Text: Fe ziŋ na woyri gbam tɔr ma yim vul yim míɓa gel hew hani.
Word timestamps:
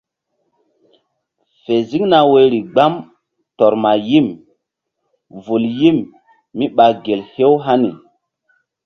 Fe 1.61 1.75
ziŋ 1.89 2.03
na 2.11 2.19
woyri 2.31 2.59
gbam 2.71 2.93
tɔr 3.57 3.73
ma 3.83 3.91
yim 4.07 4.27
vul 5.43 5.63
yim 5.79 5.97
míɓa 6.57 6.85
gel 7.03 7.21
hew 7.33 7.53
hani. 7.65 7.91